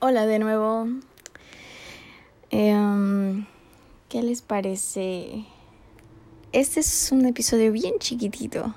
[0.00, 0.86] Hola de nuevo.
[2.50, 3.46] Em,
[4.08, 5.44] ¿Qué les parece?
[6.52, 8.76] Este es un episodio bien chiquitito,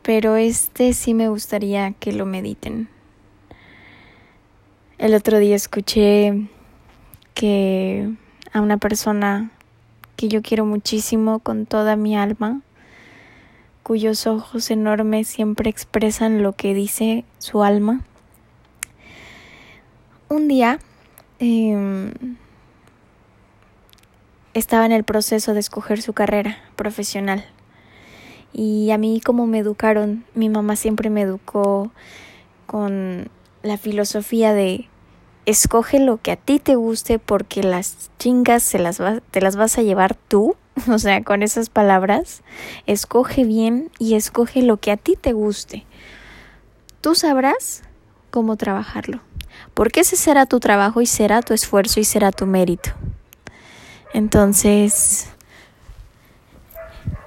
[0.00, 2.88] pero este sí me gustaría que lo mediten.
[4.96, 6.48] El otro día escuché
[7.34, 8.14] que
[8.50, 9.50] a una persona
[10.16, 12.62] que yo quiero muchísimo con toda mi alma,
[13.82, 18.06] cuyos ojos enormes siempre expresan lo que dice su alma,
[20.32, 20.78] un día
[21.38, 22.12] em,
[24.54, 27.44] estaba en el proceso de escoger su carrera profesional.
[28.52, 31.90] Y a mí como me educaron, mi mamá siempre me educó
[32.66, 33.28] con
[33.62, 34.88] la filosofía de
[35.44, 39.78] escoge lo que a ti te guste porque las chingas se las te las vas
[39.78, 40.56] a llevar tú,
[40.88, 42.42] o sea, con esas palabras,
[42.86, 45.84] escoge bien y escoge lo que a ti te guste.
[47.00, 47.82] Tú sabrás
[48.30, 49.20] cómo trabajarlo
[49.74, 52.90] porque ese será tu trabajo y será tu esfuerzo y será tu mérito.
[54.14, 55.28] Entonces,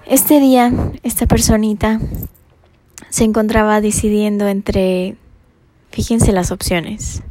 [0.06, 2.00] este día, esta personita
[3.10, 5.16] se encontraba decidiendo entre,
[5.90, 7.24] fíjense las opciones,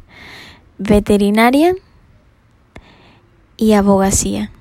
[0.77, 1.73] veterinaria
[3.55, 4.51] y abogacía.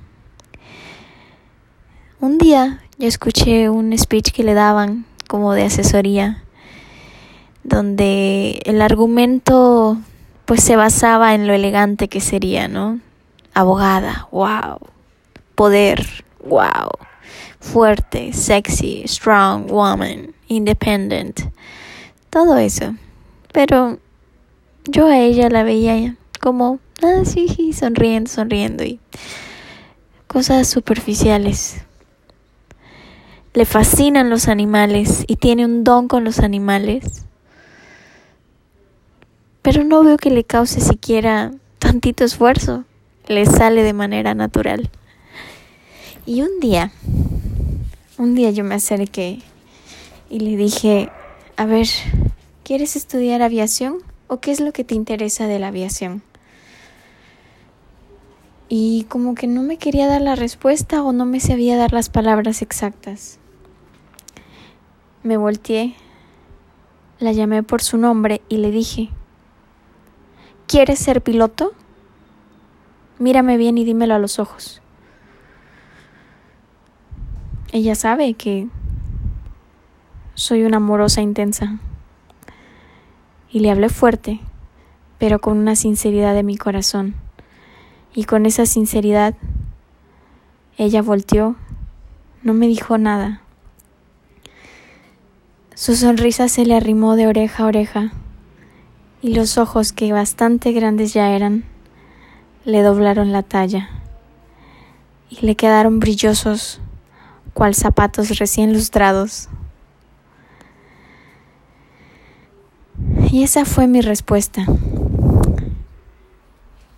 [2.20, 6.44] Un día yo escuché un speech que le daban como de asesoría,
[7.64, 9.98] donde el argumento
[10.44, 13.00] pues se basaba en lo elegante que sería, ¿no?
[13.54, 14.78] Abogada, wow.
[15.54, 16.06] Poder,
[16.44, 16.90] wow.
[17.60, 21.40] Fuerte, sexy, strong woman, independent.
[22.30, 22.94] Todo eso.
[23.52, 23.98] Pero
[24.84, 29.00] yo a ella la veía como, ah, sí, sonriendo, sonriendo y
[30.26, 31.80] cosas superficiales.
[33.54, 37.23] Le fascinan los animales y tiene un don con los animales
[39.64, 42.84] pero no veo que le cause siquiera tantito esfuerzo.
[43.28, 44.90] Le sale de manera natural.
[46.26, 46.92] Y un día,
[48.18, 49.40] un día yo me acerqué
[50.28, 51.08] y le dije,
[51.56, 51.86] a ver,
[52.62, 56.22] ¿quieres estudiar aviación o qué es lo que te interesa de la aviación?
[58.68, 62.10] Y como que no me quería dar la respuesta o no me sabía dar las
[62.10, 63.38] palabras exactas.
[65.22, 65.94] Me volteé,
[67.18, 69.08] la llamé por su nombre y le dije,
[70.66, 71.72] ¿Quieres ser piloto?
[73.18, 74.80] Mírame bien y dímelo a los ojos.
[77.70, 78.68] Ella sabe que
[80.34, 81.78] soy una amorosa intensa.
[83.50, 84.40] Y le hablé fuerte,
[85.18, 87.14] pero con una sinceridad de mi corazón.
[88.14, 89.34] Y con esa sinceridad,
[90.76, 91.56] ella volteó,
[92.42, 93.42] no me dijo nada.
[95.74, 98.12] Su sonrisa se le arrimó de oreja a oreja
[99.24, 101.64] y los ojos, que bastante grandes ya eran,
[102.66, 103.88] le doblaron la talla
[105.30, 106.78] y le quedaron brillosos,
[107.54, 109.48] cual zapatos recién lustrados.
[113.32, 114.66] Y esa fue mi respuesta.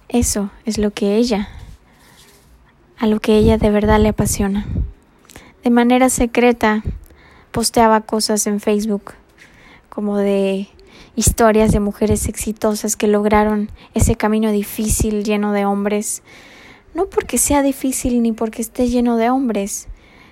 [0.09, 1.49] Eso es lo que ella,
[2.99, 4.67] a lo que ella de verdad le apasiona.
[5.63, 6.83] De manera secreta
[7.53, 9.13] posteaba cosas en Facebook
[9.89, 10.69] como de
[11.15, 16.23] historias de mujeres exitosas que lograron ese camino difícil lleno de hombres,
[16.95, 19.89] no porque sea difícil ni porque esté lleno de hombres,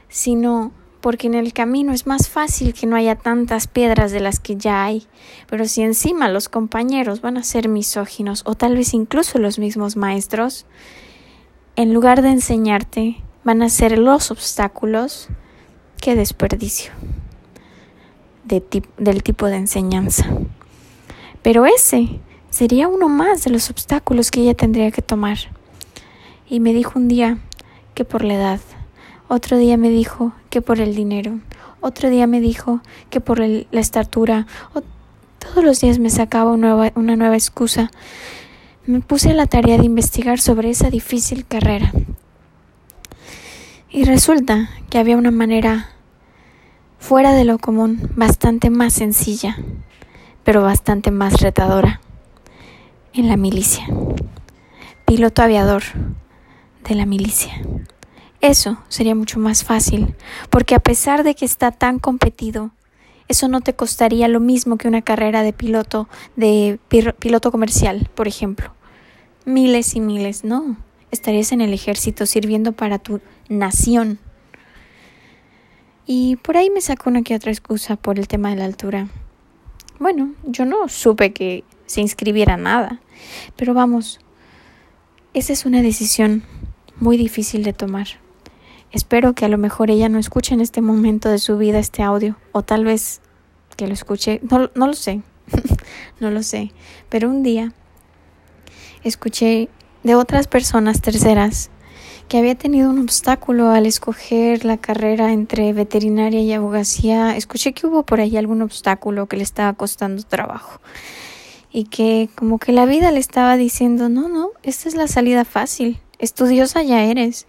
[0.08, 0.72] sino
[1.04, 4.56] porque en el camino es más fácil que no haya tantas piedras de las que
[4.56, 5.06] ya hay.
[5.50, 9.96] Pero si encima los compañeros van a ser misóginos o tal vez incluso los mismos
[9.96, 10.64] maestros,
[11.76, 15.28] en lugar de enseñarte, van a ser los obstáculos,
[16.00, 16.92] qué desperdicio
[18.44, 20.26] del tipo de enseñanza.
[21.44, 25.36] Pero ese sería uno más de los obstáculos que ella tendría que tomar.
[26.48, 27.36] Y me dijo un día
[27.92, 28.60] que por la edad,
[29.28, 31.40] otro día me dijo que por el dinero,
[31.82, 34.46] otro día me dijo que por la estatura,
[35.38, 37.90] todos los días me sacaba una nueva excusa.
[38.86, 41.92] Me puse a la tarea de investigar sobre esa difícil carrera.
[43.90, 45.90] Y resulta que había una manera
[46.98, 49.58] fuera de lo común, bastante más sencilla
[50.44, 52.00] pero bastante más retadora,
[53.12, 53.86] en la milicia.
[55.06, 55.82] Piloto aviador
[56.88, 57.52] de la milicia.
[58.40, 60.14] Eso sería mucho más fácil,
[60.50, 62.72] porque a pesar de que está tan competido,
[63.26, 68.28] eso no te costaría lo mismo que una carrera de piloto, de piloto comercial, por
[68.28, 68.74] ejemplo.
[69.46, 70.76] Miles y miles, no.
[71.10, 74.18] Estarías en el ejército sirviendo para tu nación.
[76.06, 79.08] Y por ahí me saco una que otra excusa por el tema de la altura.
[79.98, 83.00] Bueno, yo no supe que se inscribiera nada.
[83.56, 84.20] Pero vamos,
[85.32, 86.42] esa es una decisión
[87.00, 88.06] muy difícil de tomar.
[88.92, 92.02] Espero que a lo mejor ella no escuche en este momento de su vida este
[92.02, 93.20] audio, o tal vez
[93.76, 95.22] que lo escuche, no, no lo sé,
[96.20, 96.70] no lo sé,
[97.08, 97.72] pero un día
[99.02, 99.68] escuché
[100.04, 101.70] de otras personas terceras
[102.28, 107.36] que había tenido un obstáculo al escoger la carrera entre veterinaria y abogacía.
[107.36, 110.80] Escuché que hubo por ahí algún obstáculo que le estaba costando trabajo
[111.74, 115.44] y que como que la vida le estaba diciendo, no, no, esta es la salida
[115.44, 117.48] fácil, estudiosa ya eres,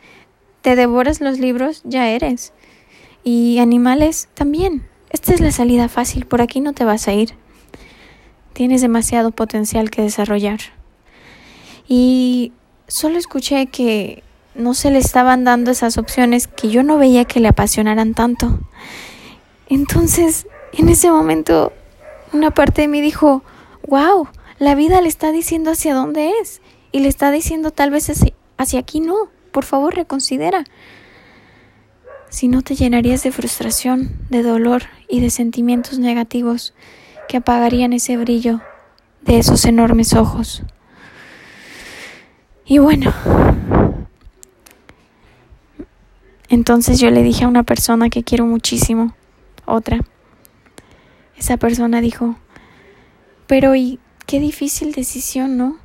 [0.63, 2.51] te devoras los libros, ya eres,
[3.23, 7.35] y animales también, esta es la salida fácil, por aquí no te vas a ir,
[8.53, 10.59] tienes demasiado potencial que desarrollar.
[11.87, 12.51] Y
[12.87, 14.23] solo escuché que
[14.55, 18.59] no se le estaban dando esas opciones que yo no veía que le apasionaran tanto.
[19.67, 21.73] Entonces, en ese momento,
[22.33, 23.43] una parte de mí dijo,
[23.87, 24.27] wow,
[24.59, 26.61] la vida le está diciendo hacia dónde es
[26.91, 29.29] y le está diciendo tal vez hacia, aquí no.
[29.51, 30.65] Por favor, reconsidera.
[32.29, 36.73] Si no te llenarías de frustración, de dolor y de sentimientos negativos
[37.29, 38.61] que apagarían ese brillo
[39.21, 40.63] de esos enormes ojos.
[42.65, 43.13] Y bueno,
[46.49, 49.15] entonces yo le dije a una persona que quiero muchísimo,
[49.65, 49.99] otra.
[51.37, 52.35] Esa persona dijo,
[53.47, 55.77] pero y qué difícil decisión, ¿no?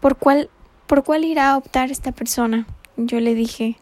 [0.00, 0.50] ¿Por cuál,
[0.86, 2.66] por cuál irá a optar esta persona?
[2.96, 3.76] Yo le dije,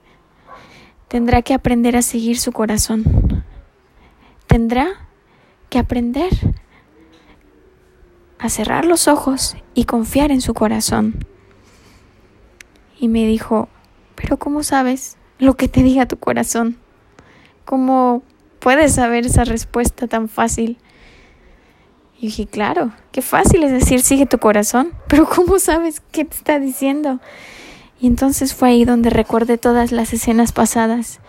[1.09, 3.45] tendrá que aprender a seguir su corazón.
[4.47, 5.09] Tendrá
[5.69, 6.31] que aprender
[8.39, 11.27] a cerrar los ojos y confiar en su corazón.
[12.99, 13.69] Y me dijo,
[14.15, 15.17] pero ¿cómo sabes?
[15.41, 16.77] Lo que te diga tu corazón.
[17.65, 18.23] ¿Cómo
[18.61, 20.79] puedes saber esa respuesta tan fácil?
[22.19, 26.37] Y dije, claro, qué fácil es decir sigue tu corazón, pero ¿cómo sabes qué te
[26.37, 27.21] está diciendo?
[28.01, 31.21] Y entonces fue ahí donde recordé todas las escenas pasadas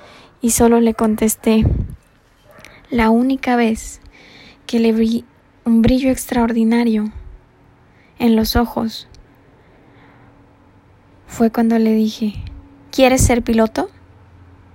[0.41, 1.65] y solo le contesté,
[2.89, 4.01] la única vez
[4.67, 5.25] que le vi
[5.65, 7.11] un brillo extraordinario
[8.19, 9.07] en los ojos
[11.27, 12.33] fue cuando le dije,
[12.91, 13.89] ¿quieres ser piloto?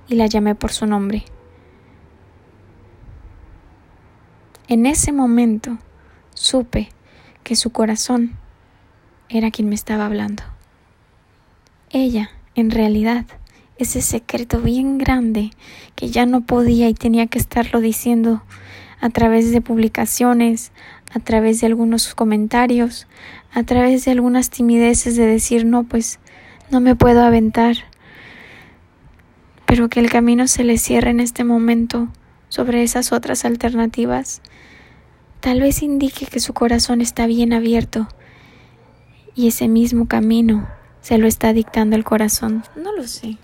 [0.08, 1.24] Y la llamé por su nombre.
[4.68, 5.78] En ese momento
[6.34, 6.88] supe
[7.44, 8.36] que su corazón
[9.28, 10.42] era quien me estaba hablando.
[11.90, 13.26] Ella, en realidad,
[13.78, 15.50] ese secreto bien grande
[15.94, 18.42] que ya no podía y tenía que estarlo diciendo
[19.00, 20.72] a través de publicaciones,
[21.14, 23.06] a través de algunos comentarios,
[23.52, 26.18] a través de algunas timideces de decir no, pues
[26.70, 27.76] no me puedo aventar,
[29.66, 32.08] pero que el camino se le cierre en este momento
[32.48, 34.40] sobre esas otras alternativas,
[35.40, 38.08] tal vez indique que su corazón está bien abierto
[39.34, 40.68] y ese mismo camino
[41.02, 42.64] se lo está dictando el corazón.
[42.74, 43.36] No lo sé.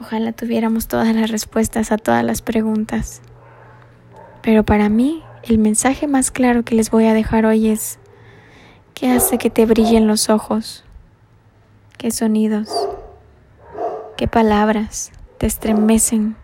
[0.00, 3.20] Ojalá tuviéramos todas las respuestas a todas las preguntas.
[4.42, 7.98] Pero para mí, el mensaje más claro que les voy a dejar hoy es,
[8.94, 10.84] ¿qué hace que te brillen los ojos?
[11.98, 12.68] ¿Qué sonidos?
[14.20, 16.36] Qué palabras te estremecen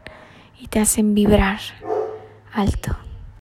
[0.58, 1.60] y te hacen vibrar
[2.50, 2.96] alto.